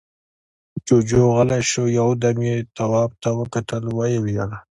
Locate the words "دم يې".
2.21-2.55